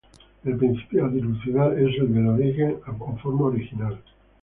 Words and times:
El 0.45 0.57
"principio" 0.57 1.05
a 1.05 1.09
dilucidar 1.09 1.77
es 1.77 1.95
el 1.99 2.11
del 2.11 2.25
origen 2.29 2.77
o 2.87 3.17
forma 3.17 3.43
original. 3.45 3.99